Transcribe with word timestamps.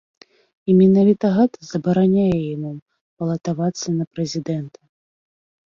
І 0.69 0.75
менавіта 0.79 1.25
гэта 1.35 1.57
забараняе 1.73 2.39
яму 2.55 2.71
балатавацца 3.17 3.87
на 4.01 4.05
прэзідэнта. 4.17 4.79